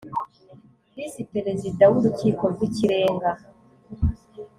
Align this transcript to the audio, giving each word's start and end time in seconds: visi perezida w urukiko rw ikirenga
visi 0.93 1.21
perezida 1.33 1.83
w 1.91 1.93
urukiko 1.99 2.43
rw 2.53 2.59
ikirenga 2.67 3.29